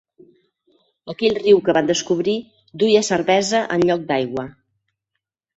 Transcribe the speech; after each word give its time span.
Aquell 1.13 1.35
riu 1.43 1.61
que 1.67 1.75
van 1.77 1.91
descobrir 1.91 2.35
duia 2.85 3.05
cervesa 3.11 3.63
en 3.77 3.87
lloc 3.91 4.09
d'aigua. 4.09 4.51